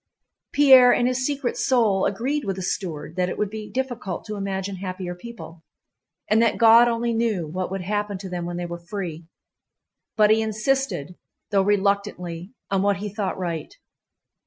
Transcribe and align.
Pierre 0.51 0.91
in 0.91 1.05
his 1.05 1.23
secret 1.27 1.55
soul 1.57 2.07
agreed 2.07 2.43
with 2.43 2.55
the 2.55 2.63
steward 2.63 3.15
that 3.17 3.29
it 3.29 3.37
would 3.37 3.51
be 3.51 3.69
difficult 3.69 4.25
to 4.25 4.35
imagine 4.35 4.77
happier 4.77 5.13
people, 5.13 5.61
and 6.27 6.41
that 6.41 6.57
God 6.57 6.87
only 6.87 7.13
knew 7.13 7.45
what 7.45 7.69
would 7.69 7.81
happen 7.81 8.17
to 8.17 8.27
them 8.27 8.45
when 8.47 8.57
they 8.57 8.65
were 8.65 8.79
free, 8.79 9.27
but 10.17 10.31
he 10.31 10.41
insisted, 10.41 11.19
though 11.51 11.61
reluctantly, 11.61 12.51
on 12.71 12.81
what 12.81 12.97
he 12.97 13.09
thought 13.13 13.37
right. 13.37 13.77